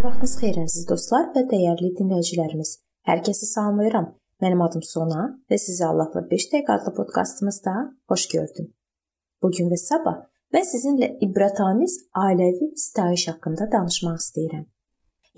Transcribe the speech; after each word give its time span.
Sabahınız 0.00 0.34
xeyir 0.40 0.58
əziz 0.62 0.84
dostlar 0.88 1.26
və 1.34 1.40
dəyərli 1.50 1.90
dinləyicilərimiz. 1.98 2.68
Hər 3.04 3.18
kəsi 3.24 3.44
salamlayıram. 3.50 4.06
Mənim 4.40 4.60
adım 4.64 4.84
Sona 4.90 5.24
və 5.52 5.58
sizi 5.60 5.82
Allahla 5.84 6.22
5 6.30 6.46
dəqiqə 6.52 6.72
adlı 6.72 6.92
podkastımızda 6.96 7.74
xoş 8.08 8.24
gördüm. 8.34 8.70
Bu 9.42 9.50
gün 9.56 9.68
və 9.68 9.76
sabah 9.82 10.22
mən 10.56 10.64
sizinlə 10.68 11.08
ibrətamiz 11.26 11.98
ailəvi 12.22 12.70
sitayiş 12.84 13.26
haqqında 13.32 13.66
danışmaq 13.74 14.16
istəyirəm. 14.22 14.62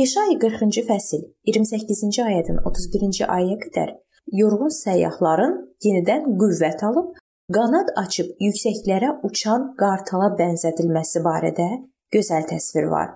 Yeşaya 0.00 0.34
40-cı 0.46 0.84
fəsil 0.90 1.22
28-ci 1.52 2.26
ayədən 2.26 2.58
31-ci 2.72 3.30
ayəyə 3.36 3.60
qədər 3.62 3.94
yorğun 4.40 4.74
səyyahların 4.80 5.56
yenidən 5.86 6.26
qüvvət 6.42 6.82
alıb 6.90 7.14
qanad 7.60 7.94
açıb 8.04 8.34
yüksəklərə 8.48 9.14
uçan 9.30 9.70
qartala 9.78 10.34
bənzədilməsi 10.42 11.22
barədə 11.30 11.70
gözəl 12.10 12.50
təsvir 12.56 12.90
var. 12.96 13.14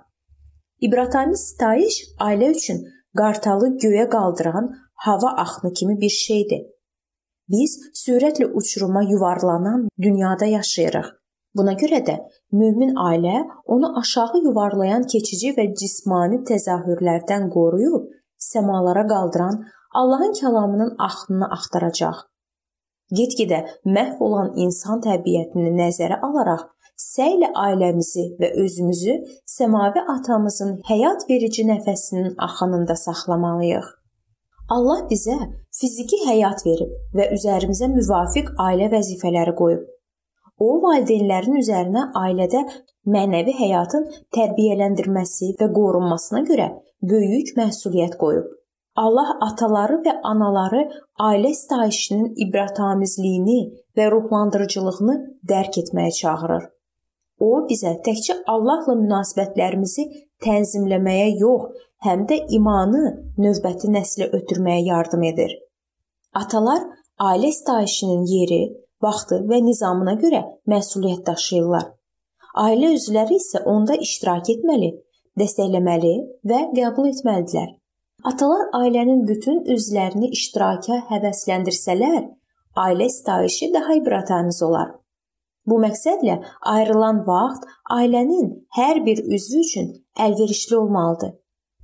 İbrətamiz 0.87 1.43
sitayiş 1.49 1.97
ailə 2.27 2.49
üçün 2.57 2.79
qartalı 3.19 3.69
göyə 3.85 4.09
qaldıran 4.11 4.71
hava 5.07 5.31
axını 5.43 5.73
kimi 5.73 6.01
bir 6.01 6.15
şeydir. 6.15 6.63
Biz 7.55 7.77
sürətlə 8.03 8.49
uçuruma 8.61 9.03
yuvarlanan 9.03 9.89
dünyada 10.07 10.45
yaşayırıq. 10.45 11.09
Buna 11.57 11.75
görə 11.83 12.01
də 12.09 12.17
mömin 12.61 12.95
ailə 13.07 13.45
onu 13.65 13.93
aşağı 14.01 14.43
yuvarlayan 14.47 15.07
keçici 15.15 15.53
və 15.59 15.69
cismani 15.81 16.43
təzahürlərdən 16.51 17.49
qoruyub 17.57 18.11
səmalara 18.51 19.07
qaldıran 19.15 19.63
Allahın 20.01 20.33
kəlamının 20.41 20.95
axınını 20.99 21.51
axtaracaq. 21.57 22.27
Get-gedə 23.19 23.59
məhv 23.85 24.23
olan 24.27 24.55
insan 24.65 25.03
təbiətini 25.05 25.75
nəzərə 25.77 26.19
alaraq 26.29 26.63
səylə 27.03 27.51
ailəmizi 27.65 28.25
və 28.41 28.53
özümüzü 28.65 29.17
səmavi 29.57 30.05
atamızın 30.15 30.79
həyat 30.89 31.27
verici 31.31 31.67
nəfəsinin 31.69 32.35
axınında 32.47 32.97
saxlamalıyıq. 33.07 33.89
Allah 34.71 35.03
bizə 35.11 35.37
fiziki 35.79 36.23
həyat 36.27 36.63
verib 36.67 36.93
və 37.17 37.29
üzərimizə 37.37 37.91
müvafiq 37.93 38.53
ailə 38.67 38.89
vəzifələri 38.95 39.55
qoyub. 39.59 39.83
O 40.63 40.79
valideynlərin 40.85 41.59
üzərinə 41.59 42.07
ailədə 42.23 42.63
mənəvi 43.15 43.55
həyatın 43.59 44.09
tərbiyələndirməsi 44.37 45.55
və 45.61 45.69
qorunmasına 45.79 46.45
görə 46.51 46.69
böyük 47.13 47.57
məsuliyyət 47.59 48.19
qoyub. 48.21 48.51
Allah 49.03 49.39
ataları 49.49 50.03
və 50.07 50.19
anaları 50.31 50.83
ailə 51.29 51.55
sitayişinin 51.57 52.35
ibratamizliyini 52.47 53.61
və 53.97 54.11
ruhlandırıcılığını 54.13 55.17
dərk 55.49 55.81
etməyə 55.83 56.13
çağırır. 56.21 56.72
O 57.43 57.51
bizə 57.69 57.97
təkcə 58.07 58.37
Allahla 58.53 58.95
münasibətlərimizi 59.01 60.05
tənzimləməyə 60.45 61.29
yox, 61.41 61.73
həm 62.07 62.27
də 62.31 62.39
imanı 62.59 63.03
növbəti 63.43 63.91
nəslə 63.95 64.29
ötürməyə 64.39 64.85
yardım 64.91 65.25
edir. 65.31 65.57
Atalar 66.39 66.85
ailə 67.31 67.51
sitayişinin 67.59 68.23
yeri, 68.31 68.63
vaxtı 69.03 69.41
və 69.51 69.59
nizamına 69.67 70.15
görə 70.23 70.43
məsuliyyət 70.71 71.27
daşıyırlar. 71.27 71.91
Ailə 72.63 72.93
üzvləri 72.97 73.39
isə 73.41 73.63
onda 73.75 73.97
iştirak 74.07 74.51
etməli, 74.55 74.93
dəstəkləməli 75.41 76.15
və 76.49 76.61
qəbul 76.77 77.11
etməlidirlər. 77.11 77.71
Atalar 78.29 78.69
ailənin 78.79 79.25
bütün 79.27 79.65
üzvlərini 79.75 80.31
iştiraka 80.37 81.01
həvəsləndirsələr, 81.11 82.21
ailə 82.79 83.09
sitayişi 83.11 83.73
daha 83.75 83.97
ibrətamiz 83.99 84.63
olar. 84.63 84.93
Bu 85.67 85.79
məqsədlə 85.85 86.39
ayrılan 86.75 87.23
vaxt 87.27 87.69
ailənin 87.97 88.49
hər 88.79 89.05
bir 89.07 89.23
üzvü 89.37 89.61
üçün 89.67 89.93
əlverişli 90.19 90.77
olmalıdır. 90.77 91.33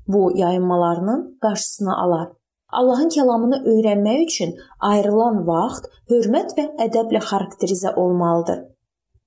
Bu 0.09 0.33
yayınmalarının 0.35 1.39
qarşısını 1.43 1.95
alar. 2.05 2.29
Allahın 2.73 3.09
kəlamını 3.09 3.61
öyrənmək 3.73 4.25
üçün 4.25 4.57
ayrılan 4.81 5.47
vaxt 5.47 5.87
hörmət 6.11 6.57
və 6.59 6.67
ədəblə 6.87 7.23
xarakterizə 7.31 7.95
olmalıdır. 7.95 8.59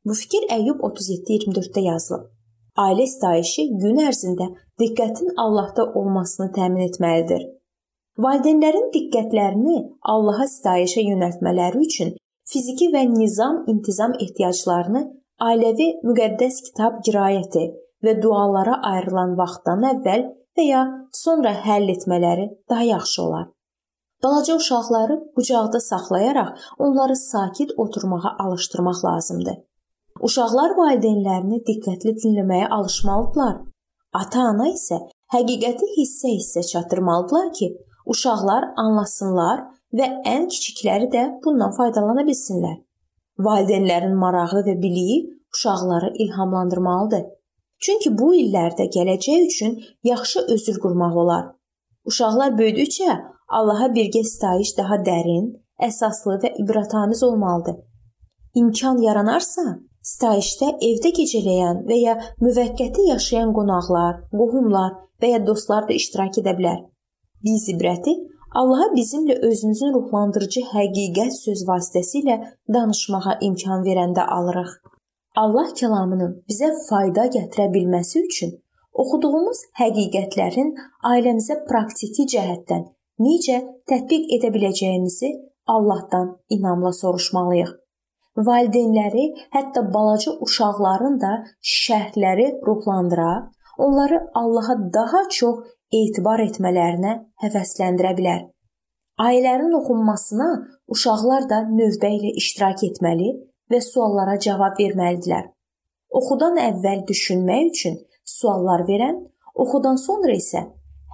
Bu 0.05 0.13
fikir 0.13 0.45
Əyyub 0.57 0.83
37:24-də 0.89 1.81
yazılıb. 1.87 2.27
Ailə 2.77 3.07
istayişi 3.09 3.67
gün 3.83 3.97
ərzində 4.09 4.47
diqqətin 4.79 5.33
Allahda 5.37 5.85
olmasını 5.99 6.51
təmin 6.57 6.87
etməlidir. 6.89 7.43
Valideynlərin 8.25 8.89
diqqətlərini 8.95 9.77
Allaha 10.13 10.45
istayişə 10.49 11.03
yönəltmələri 11.07 11.83
üçün 11.87 12.15
fiziki 12.51 12.89
və 12.93 13.05
nizam-intizam 13.13 14.17
ehtiyaclarını 14.25 15.05
ailəvi 15.47 15.87
müqəddəs 16.07 16.59
kitab 16.67 16.99
qiraəti 17.05 17.65
və 18.05 18.17
dualara 18.23 18.77
ayrılan 18.91 19.37
vaxtdan 19.39 19.87
əvvəl 19.93 20.27
və 20.57 20.67
ya 20.67 20.83
sonra 21.23 21.53
həll 21.65 21.89
etmələri 21.95 22.47
daha 22.69 22.87
yaxşı 22.91 23.23
olar. 23.23 23.47
Balaca 24.23 24.55
uşaqları 24.61 25.15
qucaqda 25.35 25.79
saxlayaraq 25.79 26.49
onları 26.85 27.15
sakit 27.15 27.69
oturmağa 27.77 28.31
alışdırmaq 28.43 28.99
lazımdır. 29.07 29.57
Uşaqlar 30.27 30.75
valideynlərini 30.81 31.63
diqqətli 31.69 32.13
dinləməyə 32.23 32.67
alışmalıdırlar. 32.77 33.55
Ata-ana 34.21 34.67
isə 34.75 34.99
həqiqəti 35.33 35.87
hissə-hissə 35.97 36.61
çatdırmalıdırlar 36.71 37.53
ki, 37.57 37.67
uşaqlar 38.05 38.63
anlasınlar 38.83 39.63
və 39.97 40.07
ən 40.35 40.47
kiçikləri 40.53 41.09
də 41.15 41.27
bundan 41.43 41.75
faydalana 41.77 42.23
bilsinlər. 42.27 42.79
Valideynlərin 43.45 44.15
marağı 44.23 44.63
və 44.67 44.75
biliyi 44.81 45.17
uşaqları 45.53 46.13
ilhamlandırmalıdır. 46.25 47.23
Çünki 47.83 48.11
bu 48.17 48.33
illərdə 48.37 48.87
gələcək 48.95 49.45
üçün 49.47 49.77
yaxşı 50.03 50.45
özül 50.55 50.77
qurmaq 50.83 51.15
olar. 51.23 51.45
Uşaqlar 52.05 52.57
böyüdükcə 52.59 53.19
Allaha 53.57 53.87
birgə 53.95 54.21
sitayiş 54.23 54.77
daha 54.77 55.01
dərin, 55.07 55.47
əsaslı 55.87 56.37
və 56.43 56.51
ibrətamiz 56.63 57.23
olmalıdır. 57.27 57.81
İmkan 58.61 59.01
yaranarsa, 59.03 59.63
sitayişdə 60.11 60.69
evdə 60.87 61.11
gecələyən 61.17 61.81
və 61.89 61.97
ya 61.99 62.13
müvəqqəti 62.45 63.09
yaşayan 63.09 63.51
qonaqlar, 63.57 64.21
qohumlar 64.31 64.95
və 65.21 65.33
ya 65.33 65.41
dostlar 65.45 65.87
da 65.89 65.97
iştirak 65.99 66.39
edə 66.41 66.55
bilər. 66.57 66.79
Biz 67.43 67.67
ibrəti 67.73 68.15
Allaha 68.51 68.85
bizimlə 68.95 69.37
özünüzün 69.47 69.93
ruhlandırıcı 69.95 70.61
həqiqət 70.73 71.35
söz 71.37 71.61
vasitəsilə 71.67 72.35
danışmağa 72.75 73.37
imkan 73.47 73.85
verəndə 73.85 74.25
alırıq. 74.37 74.73
Allah 75.43 75.69
kəlamının 75.79 76.33
bizə 76.51 76.73
fayda 76.89 77.29
gətirə 77.35 77.69
bilməsi 77.75 78.25
üçün 78.25 78.51
oxuduğumuz 79.03 79.63
həqiqətlərin 79.79 80.73
ailəmizə 81.13 81.61
praktiki 81.69 82.27
cəhətdən 82.35 82.83
necə 83.27 83.61
tətbiq 83.87 84.27
edə 84.35 84.51
biləcəyimizi 84.57 85.31
Allahdan 85.67 86.35
inamla 86.49 86.91
soruşmalıyıq. 87.01 87.71
Valideynləri, 88.37 89.25
hətta 89.55 89.87
balaca 89.93 90.31
uşaqların 90.43 91.19
da 91.23 91.33
şərhləri 91.63 92.47
ruhlandıra, 92.67 93.33
onları 93.77 94.27
Allaha 94.33 94.75
daha 94.93 95.29
çox 95.29 95.67
etibar 95.91 96.41
etmələrinə 96.43 97.13
həvəsləndirə 97.43 98.11
bilər. 98.17 98.41
Ayələrin 99.21 99.73
oxunmasına 99.77 100.49
uşaqlar 100.93 101.47
da 101.49 101.61
növbə 101.69 102.11
ilə 102.17 102.31
iştirak 102.41 102.83
etməli 102.87 103.31
və 103.71 103.81
suallara 103.85 104.37
cavab 104.45 104.79
verməlidirlər. 104.79 105.49
Oxudan 106.19 106.57
əvvəl 106.59 107.03
düşünmək 107.07 107.67
üçün 107.71 107.99
suallar 108.27 108.85
verən, 108.87 109.19
oxudan 109.55 109.99
sonra 109.99 110.35
isə 110.35 110.65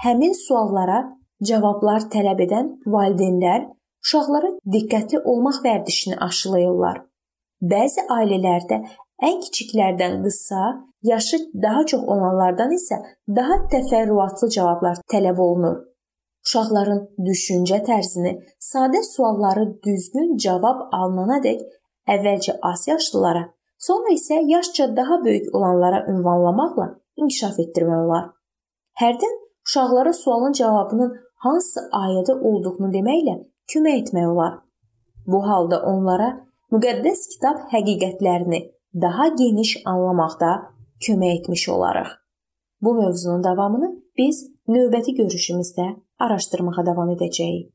həmin 0.04 0.34
suallara 0.38 1.02
cavablar 1.50 2.08
tələb 2.14 2.46
edən 2.48 2.72
valideynlər 2.94 3.68
uşaqlara 4.06 4.54
diqqətli 4.74 5.22
olmaq 5.32 5.62
vərdişini 5.66 6.18
aşılayırlar. 6.28 7.04
Bəzi 7.72 8.06
ailələrdə 8.18 8.84
ən 9.24 9.40
kiçiklərdən 9.46 10.22
qısa, 10.24 10.64
yaşı 11.04 11.38
daha 11.64 11.86
çox 11.86 12.04
olanlardan 12.04 12.74
isə 12.76 12.98
daha 13.36 13.60
təfərrüatlı 13.74 14.50
cavablar 14.56 15.02
tələb 15.12 15.40
olunur. 15.42 15.78
Uşaqların 16.46 17.02
düşüncə 17.28 17.82
tərzini, 17.88 18.38
sadə 18.62 19.02
sualları 19.04 19.66
düzgün 19.84 20.38
cavab 20.44 20.88
alınanadək 20.96 21.66
əvvəlcə 22.08 22.60
az 22.64 22.88
yaşlılara, 22.88 23.44
sonra 23.78 24.14
isə 24.14 24.40
yaşca 24.48 24.96
daha 24.96 25.24
böyük 25.26 25.56
olanlara 25.56 26.06
ünvanlamaqla 26.12 26.88
inkişaf 27.18 27.60
etdirmək 27.66 28.06
olar. 28.06 28.30
Hərdən 29.02 29.36
uşaqlara 29.68 30.14
sualın 30.14 30.56
cavabının 30.62 31.18
hansı 31.44 31.84
ayədə 32.04 32.40
olduğunu 32.40 32.94
deməklə 32.96 33.36
kömək 33.74 34.02
etmək 34.02 34.32
olar. 34.32 34.54
Bu 35.28 35.44
halda 35.48 35.82
onlara 35.92 36.30
müqəddəs 36.72 37.28
kitab 37.34 37.68
həqiqətlərini 37.74 38.62
daha 38.94 39.28
geniş 39.28 39.78
anlamaqda 39.86 40.52
kömək 41.00 41.40
etmiş 41.40 41.70
olarıq. 41.70 42.08
Bu 42.82 42.94
mövzunun 42.94 43.44
davamını 43.44 43.90
biz 44.18 44.46
növbəti 44.68 45.16
görüşümüzdə 45.18 45.88
araşdırmağa 46.20 46.86
davam 46.86 47.10
edəcəyik. 47.10 47.72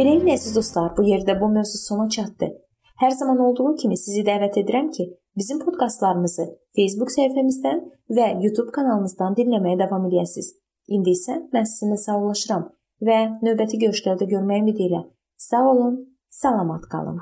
Beləliklə 0.00 0.32
əziz 0.32 0.54
dostlar, 0.56 0.94
bu 0.96 1.02
yerdə 1.04 1.40
bu 1.40 1.48
mövzu 1.52 1.78
sona 1.78 2.08
çatdı. 2.08 2.46
Hər 3.00 3.10
zaman 3.10 3.38
olduğu 3.38 3.74
kimi 3.82 3.96
sizi 4.00 4.22
dəvət 4.24 4.56
edirəm 4.62 4.88
ki, 4.96 5.04
bizim 5.36 5.60
podkastlarımızı 5.64 6.46
Facebook 6.76 7.12
səhifəmizdən 7.16 7.82
və 8.16 8.28
YouTube 8.44 8.74
kanalımızdan 8.76 9.36
dinləməyə 9.38 9.78
davam 9.84 10.06
edəsiniz. 10.10 10.54
İndi 10.88 11.14
isə 11.16 11.36
mən 11.54 11.68
sizinlə 11.70 11.98
sağollaşıram 12.04 12.68
və 13.08 13.18
növbəti 13.46 13.80
görüşlərdə 13.84 14.30
görməyə 14.32 14.64
ümid 14.64 14.80
edirəm. 14.80 15.10
Sağ 15.50 15.66
olun, 15.72 16.00
salamat 16.42 16.88
qalın. 16.92 17.20